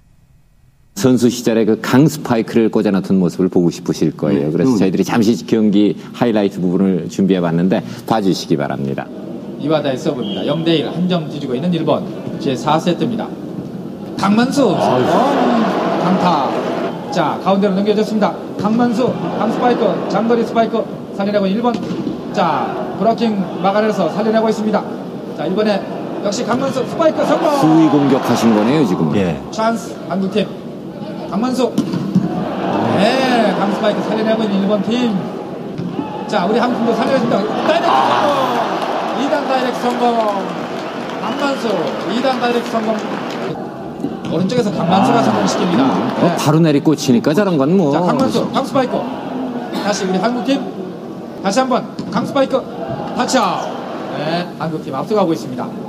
[0.96, 4.52] 선수 시절에 그 강 스파이크를 꽂아놓던 모습을 보고 싶으실 거예요.
[4.52, 4.78] 그래서 음.
[4.78, 9.06] 저희들이 잠시 경기 하이라이트 부분을 준비해 봤는데 봐주시기 바랍니다.
[9.60, 10.42] 이바다의 서브입니다.
[10.42, 12.04] 0대1 한 점 뒤지고 있는 1번
[12.40, 13.28] 제4세트입니다.
[14.18, 18.36] 강만수 어, 강타 자 가운데로 넘겨졌습니다.
[18.60, 20.84] 강만수 강 스파이크 장거리 스파이크
[21.16, 24.84] 살려내고 1번 자 브로킹 막아내서 살려내고 있습니다.
[25.38, 25.80] 자 이번에
[26.28, 27.56] 역시 강만수 스파이크 성공.
[27.58, 29.16] 후위 공격하신 거네요 지금.
[29.16, 29.42] 예.
[29.50, 30.46] 찬스 한국팀
[31.32, 31.74] 강만수.
[32.98, 35.18] 네, 강 스파이크 살려내고 있는 일본 팀.
[36.28, 37.38] 자, 우리 한국팀도 살려줍니다.
[37.38, 39.30] 다이렉트 성공.
[39.30, 40.18] 2단 다이렉트 성공.
[41.22, 41.70] 강만수
[42.10, 42.98] 2단 다이렉트 성공.
[44.30, 45.80] 오른쪽에서 강만수가 아, 성공시킵니다.
[45.80, 46.36] 어, 네.
[46.36, 47.94] 바로 내리 꽂히니까 저런 건 뭐.
[47.94, 49.00] 자, 강만수, 강스파이크.
[49.82, 50.62] 다시 우리 한국팀.
[51.42, 52.62] 다시 한번 강스파이크.
[53.16, 53.78] 터치아웃.
[54.18, 55.87] 네, 한국팀 앞서가고 있습니다.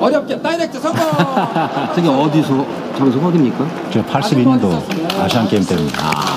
[0.00, 1.00] 어렵게 다이렉트 성공.
[1.94, 3.90] 저기 어디서 장소가 어딥니까?
[3.90, 5.98] 저 82년도 아시안 게임 때입니다.
[6.02, 6.32] 아.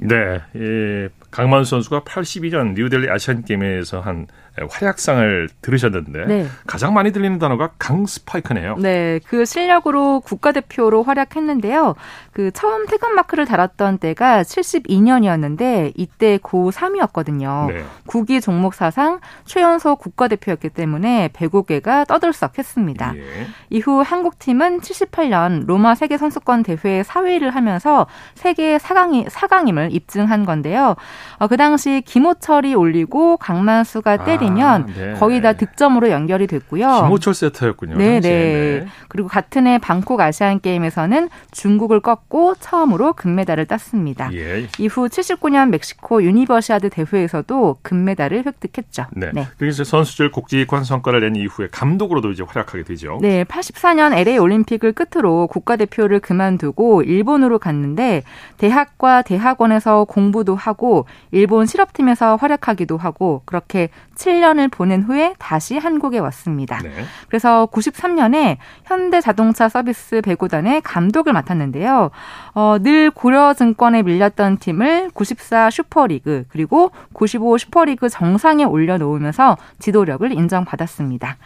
[0.00, 4.26] 네, 예, 강만수 선수가 82년 뉴델리 아시안 게임에서 한
[4.70, 6.46] 활약상을 들으셨는데 네.
[6.66, 8.76] 가장 많이 들리는 단어가 강스파이크네요.
[8.78, 11.94] 네, 그 실력으로 국가대표로 활약했는데요.
[12.32, 17.72] 그 처음 태극 마크를 달았던 때가 72년이었는데 이때 고3이었거든요.
[17.72, 17.84] 네.
[18.06, 23.14] 국기 종목 사상 최연소 국가대표였기 때문에 배구계가 떠들썩했습니다.
[23.16, 23.46] 예.
[23.70, 30.96] 이후 한국팀은 78년 로마 세계 선수권 대회 4위를 하면서 세계 4강이 4강임을 입증한 건데요.
[31.38, 35.14] 어, 그 당시 김호철이 올리고 강만수가 때린 때리면 아, 네.
[35.14, 36.86] 거의 다 득점으로 연결이 됐고요.
[37.02, 37.96] 김호철 세터였군요.
[37.96, 38.20] 네네.
[38.20, 38.86] 네.
[39.08, 44.30] 그리고 같은 해 방콕 아시안 게임에서는 중국을 꺾고 처음으로 금메달을 땄습니다.
[44.32, 44.66] 예.
[44.78, 49.06] 이후 79년 멕시코 유니버시아드 대회에서도 금메달을 획득했죠.
[49.12, 49.30] 네.
[49.32, 49.46] 네.
[49.58, 53.18] 그래서 선수들 굵직한 성과를 낸 이후에 감독으로도 이제 활약하게 되죠.
[53.20, 53.44] 네.
[53.44, 58.22] 84년 LA 올림픽을 끝으로 국가대표를 그만두고 일본으로 갔는데
[58.56, 66.18] 대학과 대학원에서 공부도 하고 일본 실업팀에서 활약하기도 하고 그렇게 7 년을 보낸 후에 다시 한국에
[66.18, 66.78] 왔습니다.
[66.82, 66.90] 네.
[67.28, 72.10] 그래서 93년에 현대자동차 서비스 배구단의 감독을 맡았는데요.
[72.54, 81.36] 어, 늘 고려증권에 밀렸던 팀을 94 슈퍼리그 그리고 95 슈퍼리그 정상에 올려놓으면서 지도력을 인정받았습니다.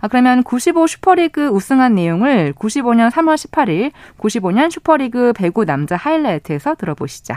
[0.00, 7.34] 아, 그러면 95 슈퍼리그 우승한 내용을 95년 3월 18일 95년 슈퍼리그 배구 남자 하이라이트에서 들어보시죠.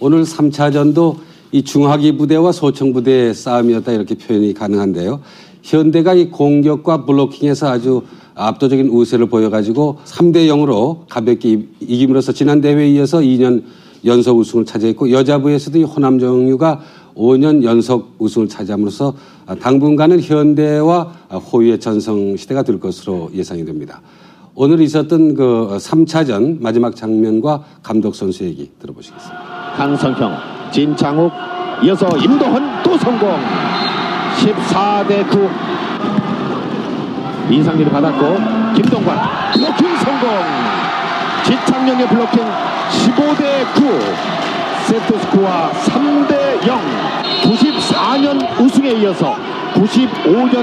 [0.00, 1.18] 오늘 3차전도
[1.52, 5.20] 이 중화기 부대와 소청 부대의 싸움이었다 이렇게 표현이 가능한데요.
[5.62, 8.02] 현대가 이 공격과 블로킹에서 아주
[8.34, 13.62] 압도적인 우세를 보여가지고 3대 0으로 가볍게 이김으로써 지난 대회에 이어서 2년
[14.04, 16.80] 연속 우승을 차지했고 여자부에서도 이 호남정유가
[17.14, 19.14] 5년 연속 우승을 차지함으로써
[19.60, 21.12] 당분간은 현대와
[21.52, 24.00] 호유의 전성 시대가 될 것으로 예상이 됩니다.
[24.54, 29.72] 오늘 있었던 그 3차전 마지막 장면과 감독 선수 얘기 들어보시겠습니다.
[29.76, 30.36] 강성형
[30.70, 31.32] 진창욱
[31.82, 33.38] 이어서 임도헌 또 성공
[34.36, 35.48] 14대 9
[37.50, 39.18] 인상리를 받았고 김동관
[39.54, 40.28] 블로킹 성공
[41.46, 43.82] 지창명의 블로킹 15대 9
[44.86, 46.78] 세트 스코어 3대 0.
[47.42, 49.34] 94년 우승에 이어서
[49.74, 50.62] 95년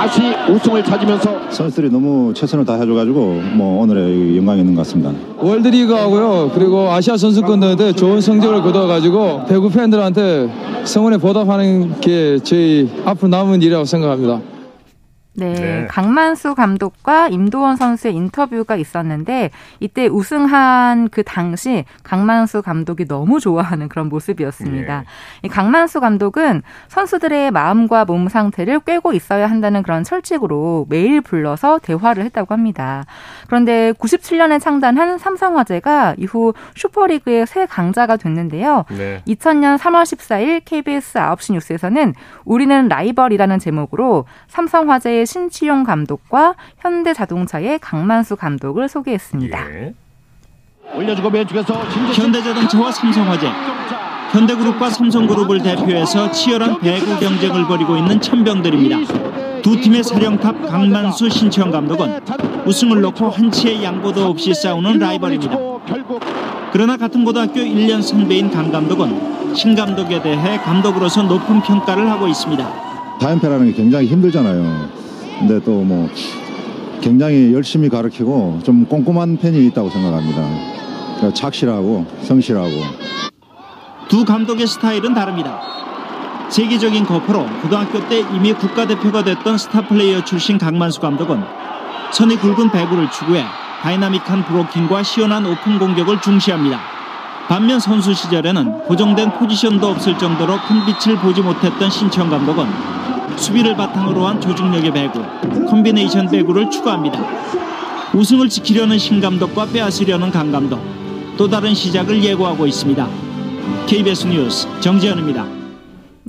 [0.00, 5.12] 다시 우승을 찾으면서 선수들이 너무 최선을 다해줘가지고 뭐 오늘의 영광이 있는 것 같습니다.
[5.36, 10.48] 월드리그하고요 그리고 아시아 선수권 대회 좋은 성적을 거둬가지고 배구 팬들한테
[10.84, 14.40] 성원에 보답하는 게 저희 앞으로 남은 일이라고 생각합니다.
[15.40, 15.86] 네, 네.
[15.86, 19.50] 강만수 감독과 임도원 선수의 인터뷰가 있었는데
[19.80, 25.04] 이때 우승한 그 당시 강만수 감독이 너무 좋아하는 그런 모습이었습니다.
[25.42, 32.24] 이 강만수 감독은 선수들의 마음과 몸 상태를 꿰고 있어야 한다는 그런 철칙으로 매일 불러서 대화를
[32.24, 33.06] 했다고 합니다.
[33.46, 38.84] 그런데 97년에 창단한 삼성화재가 이후 슈퍼리그의 새 강자가 됐는데요.
[38.90, 39.22] 네.
[39.26, 48.88] 2000년 3월 14일 KBS 9시 뉴스에서는 우리는 라이벌이라는 제목으로 삼성화재의 신치용 감독과 현대자동차의 강만수 감독을
[48.88, 49.70] 소개했습니다.
[49.70, 49.94] 예.
[50.92, 53.46] 올려주고 왼쪽에서 현대자동차와 삼성화재,
[54.32, 59.60] 현대그룹과 삼성그룹을 대표해서 치열한 배구 경쟁을 벌이고 있는 천병들입니다.
[59.62, 62.20] 두 팀의 사령탑 강만수 신치영 감독은
[62.66, 65.56] 우승을 놓고 한치의 양보도 없이 싸우는 라이벌입니다.
[66.72, 73.18] 그러나 같은 고등학교 1년 선배인 강 감독은 신 감독에 대해 감독으로서 높은 평가를 하고 있습니다.
[73.20, 74.99] 다연패라는 게 굉장히 힘들잖아요.
[75.40, 76.08] 근데 또 뭐
[77.00, 80.42] 굉장히 열심히 가르치고 좀 꼼꼼한 편이 있다고 생각합니다.
[81.16, 82.70] 그러니까 착실하고 성실하고
[84.08, 85.60] 두 감독의 스타일은 다릅니다.
[86.50, 91.42] 세계적인 거포로 고등학교 때 이미 국가대표가 됐던 스타 플레이어 출신 강만수 감독은
[92.12, 93.44] 선이 굵은 배구를 추구해
[93.80, 96.80] 다이나믹한 블로킹과 시원한 오픈 공격을 중시합니다.
[97.48, 102.66] 반면 선수 시절에는 고정된 포지션도 없을 정도로 큰 빛을 보지 못했던 신치용 감독은
[103.40, 107.18] 수비를 바탕으로 한 조직력의 배구, 콤비네이션 배구를 추구합니다.
[108.14, 110.78] 우승을 지키려는 신 감독과 빼앗으려는 강 감독,
[111.38, 113.08] 또 다른 시작을 예고하고 있습니다.
[113.86, 115.59] KBS 뉴스 정지현입니다.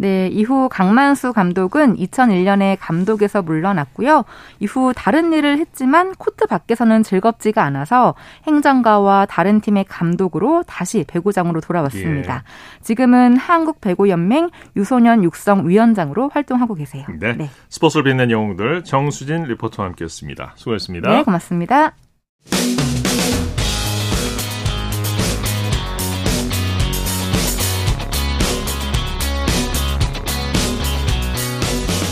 [0.01, 4.25] 네, 이후 강만수 감독은 2001년에 감독에서 물러났고요.
[4.59, 8.15] 이후 다른 일을 했지만 코트 밖에서는 즐겁지가 않아서
[8.47, 12.43] 행정가와 다른 팀의 감독으로 다시 배구장으로 돌아왔습니다.
[12.81, 17.05] 지금은 한국배구연맹 유소년 육성 위원장으로 활동하고 계세요.
[17.19, 17.47] 네.
[17.69, 20.53] 스포츠를 빛낸 영웅들 정수진 리포터와 함께했습니다.
[20.55, 21.11] 수고했습니다.
[21.11, 21.93] 네, 고맙습니다.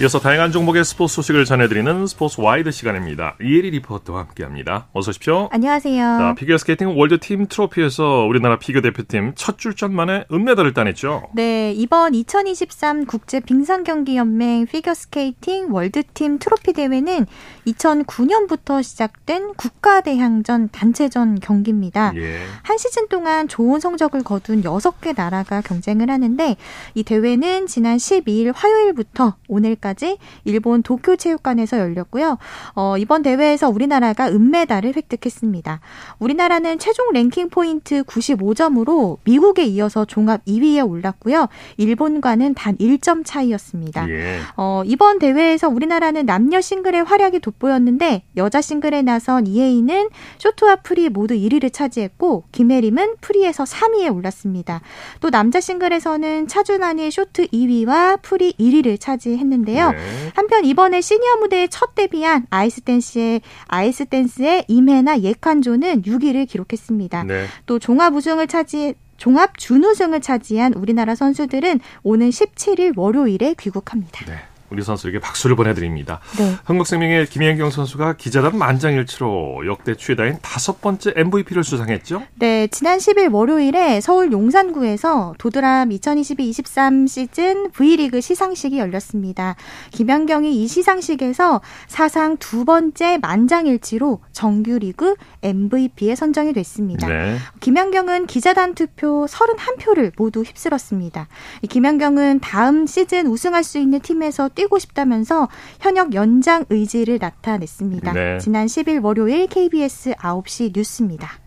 [0.00, 3.36] 이어서 다양한 종목의 스포츠 소식을 전해드리는 스포츠 와이드 시간입니다.
[3.40, 4.88] 이혜리 리포터와 함께합니다.
[4.92, 5.48] 어서 오십시오.
[5.52, 5.96] 안녕하세요.
[6.18, 11.28] 자, 피겨 스케이팅 월드 팀 트로피에서 우리나라 피겨 대표팀 첫 출전 만에 은메달을 따냈죠.
[11.32, 17.26] 네, 이번 2023 국제 빙상 경기 연맹 피겨 스케이팅 월드 팀 트로피 대회는
[17.68, 22.12] 2009년부터 시작된 국가 대항전 단체전 경기입니다.
[22.16, 22.40] 예.
[22.64, 26.56] 한 시즌 동안 좋은 성적을 거둔 6개 나라가 경쟁을 하는데
[26.96, 32.38] 이 대회는 지난 12일 화요일부터 오늘 까지 일본 도쿄 체육관에서 열렸고요.
[32.74, 35.80] 어, 이번 대회에서 우리나라가 은메달을 획득했습니다.
[36.20, 41.48] 우리나라는 최종 랭킹 포인트 95점으로 미국에 이어서 종합 2위에 올랐고요.
[41.76, 44.08] 일본과는 단 1점 차이였습니다.
[44.08, 44.38] 예.
[44.56, 51.34] 어, 이번 대회에서 우리나라는 남녀 싱글의 활약이 돋보였는데 여자 싱글에 나선 이혜인은 쇼트와 프리 모두
[51.34, 54.80] 1위를 차지했고 김예림은 프리에서 3위에 올랐습니다.
[55.20, 59.92] 또 남자 싱글에서는 차준환이 쇼트 2위와 프리 1위를 차지했는데 요.
[59.92, 59.98] 네.
[60.34, 67.24] 한편 이번에 시니어 무대에 첫 데뷔한 아이스댄스의 아이스댄스의 임해나 예콴 조는 6위를 기록했습니다.
[67.24, 67.46] 네.
[67.66, 74.26] 또 종합 우승을 차지 종합 준우승을 차지한 우리나라 선수들은 오는 17일 월요일에 귀국합니다.
[74.74, 76.20] 우리 선수에게 박수를 보내드립니다.
[76.36, 76.56] 네.
[76.64, 82.22] 흥국생명의 김연경 선수가 기자단 만장일치로 역대 최다인 다섯 번째 MVP를 수상했죠.
[82.34, 89.54] 네, 지난 10일 월요일에 서울 용산구에서 도드람 2022-23 시즌 V리그 시상식이 열렸습니다.
[89.92, 97.06] 김연경이 이 시상식에서 사상 두 번째 만장일치로 정규리그 MVP에 선정이 됐습니다.
[97.06, 97.36] 네.
[97.60, 101.28] 김연경은 기자단 투표 31표를 모두 휩쓸었습니다.
[101.62, 105.48] 이 김연경은 다음 시즌 우승할 수 있는 팀에서 뛰고 싶다면서
[105.80, 108.12] 현역 연장 의지를 나타냈습니다.
[108.12, 108.38] 네.
[108.38, 111.38] 지난 10일 월요일 KBS 9시 뉴스입니다.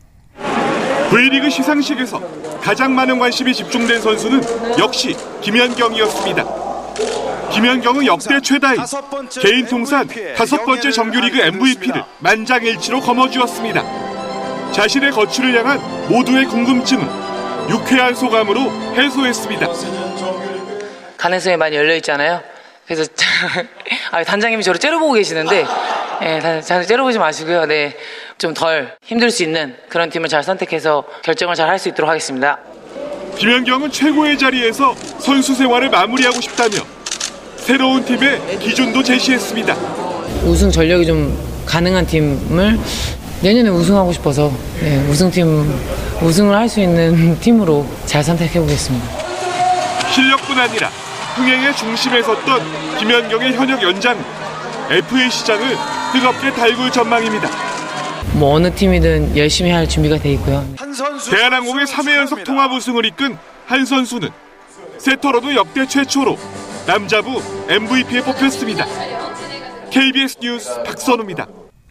[1.09, 2.21] V리그 시상식에서
[2.61, 4.41] 가장 많은 관심이 집중된 선수는
[4.77, 6.67] 역시 김연경이었습니다.
[7.51, 8.81] 김연경은 역대 최다인
[9.41, 14.07] 개인 통산 다섯 번째 정규리그 MVP를 만장일치로 거머쥐었습니다.
[14.73, 17.07] 자신의 거취를 향한 모두의 궁금증은
[17.69, 18.61] 유쾌한 소감으로
[18.95, 19.67] 해소했습니다.
[21.17, 22.41] 가능성이 많이 열려 있잖아요.
[22.87, 23.03] 그래서
[24.11, 25.65] 아, 단장님이 저를 째려보고 계시는데
[26.23, 27.65] 예, 단- 단- 째려보지 마시고요.
[27.65, 27.95] 네,
[28.37, 32.57] 좀 덜 힘들 수 있는 그런 팀을 잘 선택해서 결정을 잘 할 수 있도록 하겠습니다.
[33.37, 36.77] 김연경은 최고의 자리에서 선수 생활을 마무리하고 싶다며
[37.57, 39.75] 새로운 팀의 기준도 제시했습니다.
[40.45, 42.79] 우승 전력이 좀 가능한 팀을
[43.41, 45.45] 내년에 우승하고 싶어서 네, 우승팀
[46.21, 49.05] 우승을 할 수 있는 팀으로 잘 선택해 보겠습니다.
[50.11, 50.89] 실력뿐 아니라
[51.37, 54.17] 흥행의 중심에 섰던 김연경의 현역 연장
[54.89, 55.77] FA 시장을
[56.11, 57.47] 뜨겁게 달굴 전망입니다.
[58.33, 60.65] 뭐 어느 팀이든 열심히 할 준비가 돼 있고요.
[61.29, 64.29] 대한항공의 3회 연속 통합 우승을 이끈 한 선수는
[64.97, 66.37] 세터로도 역대 최초로
[66.87, 68.85] 남자부 MVP에 뽑혔습니다.
[69.91, 71.47] KBS 뉴스 박선우입니다.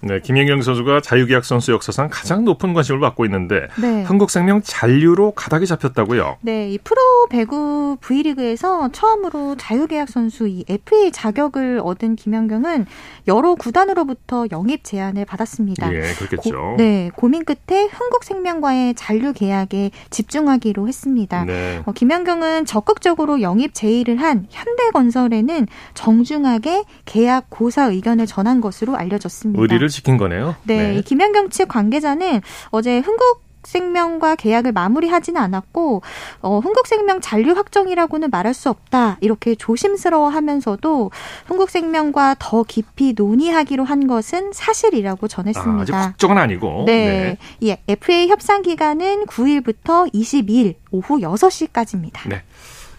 [0.06, 4.04] 네, 김연경 선수가 자유계약 선수 역사상 가장 높은 관심을 받고 있는데 네.
[4.04, 6.38] 한국생명 잔류로 가닥이 잡혔다고요.
[6.42, 12.86] 네, 이 프로 배구 V리그에서 처음으로 자유계약 선수 이 FA 자격을 얻은 김연경은
[13.26, 15.92] 여러 구단으로부터 영입 제안을 받았습니다.
[15.92, 16.50] 예, 그렇겠죠.
[16.50, 21.44] 고, 네, 고민 끝에 흥국생명과의 잔류 계약에 집중하기로 했습니다.
[21.44, 21.82] 네.
[21.84, 29.60] 어, 김연경은 적극적으로 영입 제의를 한 현대건설에는 정중하게 계약 고사 의견을 전한 것으로 알려졌습니다.
[29.60, 30.56] 의리를 지킨 거네요.
[30.64, 36.02] 네, 이 김연경 측 관계자는 어제 흥국 생명과 계약을 마무리하지는 않았고
[36.40, 41.10] 어, 흥국생명 잔류 확정이라고는 말할 수 없다 이렇게 조심스러워하면서도
[41.46, 45.82] 흥국생명과 더 깊이 논의하기로 한 것은 사실이라고 아, 전했습니다.
[45.82, 46.84] 아직 확정은 아니고.
[46.86, 52.28] 네, 이 FA 협상 기간은 9일부터 22일 오후 6시까지입니다.
[52.28, 52.42] 네.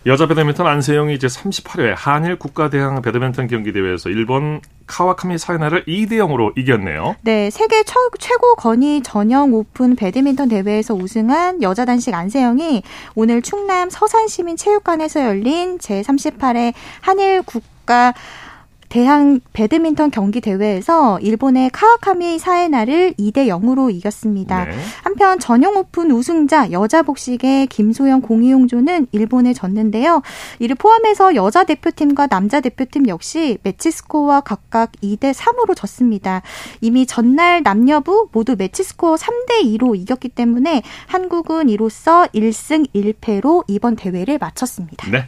[0.07, 7.17] 여자 배드민턴 안세영이 이제 38회 한일 국가대항 배드민턴 경기대회에서 일본 카와카미 사이나를 2대 0으로 이겼네요.
[7.23, 12.83] 네, 세계 처, 최고 권위 전영 오픈 배드민턴 대회에서 우승한 여자 단식 안세영이
[13.15, 18.13] 오늘 충남 서산시민체육관에서 열린 제38회 한일 국가
[18.89, 24.65] 대항 배드민턴 경기 대회에서 일본의 카와카미 사에나를 2대 0으로 이겼습니다.
[24.65, 24.71] 네.
[25.03, 30.21] 한편 전영 오픈 우승자 여자 복식의 김소영 공희용조는 일본에 졌는데요.
[30.59, 36.41] 이를 포함해서 여자 대표팀과 남자 대표팀 역시 매치 스코어와 각각 2대 3으로 졌습니다.
[36.81, 43.95] 이미 전날 남녀부 모두 매치 스코어 3대 2로 이겼기 때문에 한국은 이로써 1승 1패로 이번
[43.95, 45.09] 대회를 마쳤습니다.
[45.11, 45.27] 네.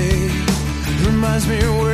[1.47, 1.90] reminds me